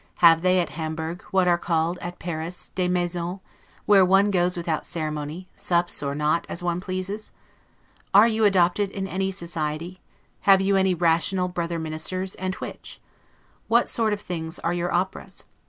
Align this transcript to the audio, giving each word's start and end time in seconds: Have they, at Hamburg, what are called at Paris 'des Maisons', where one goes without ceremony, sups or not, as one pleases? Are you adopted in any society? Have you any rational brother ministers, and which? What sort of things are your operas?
Have 0.15 0.41
they, 0.41 0.59
at 0.59 0.71
Hamburg, 0.71 1.21
what 1.29 1.47
are 1.47 1.59
called 1.59 1.99
at 1.99 2.17
Paris 2.17 2.71
'des 2.73 2.87
Maisons', 2.87 3.39
where 3.85 4.03
one 4.03 4.31
goes 4.31 4.57
without 4.57 4.83
ceremony, 4.83 5.47
sups 5.55 6.01
or 6.01 6.15
not, 6.15 6.47
as 6.49 6.63
one 6.63 6.81
pleases? 6.81 7.29
Are 8.11 8.27
you 8.27 8.43
adopted 8.43 8.89
in 8.89 9.07
any 9.07 9.29
society? 9.29 9.99
Have 10.49 10.59
you 10.59 10.75
any 10.75 10.95
rational 10.95 11.49
brother 11.49 11.77
ministers, 11.77 12.33
and 12.33 12.55
which? 12.55 12.99
What 13.67 13.87
sort 13.87 14.11
of 14.11 14.21
things 14.21 14.57
are 14.57 14.73
your 14.73 14.91
operas? 14.91 15.43